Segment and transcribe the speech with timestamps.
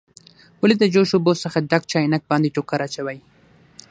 [0.61, 3.19] ولې د جوش اوبو څخه ډک چاینک باندې ټوکر اچوئ؟